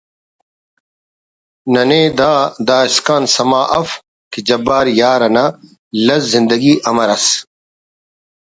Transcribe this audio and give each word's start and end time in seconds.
ننے 1.73 2.01
دا 2.19 2.31
داسکان 2.67 3.23
سما 3.35 3.61
اف 3.79 3.89
کہ 4.31 4.39
جبار 4.47 4.85
یار 4.99 5.21
نا 5.35 5.45
لس 6.05 6.21
زندگی 6.33 6.73
امر 6.89 7.09
ئس 7.15 7.25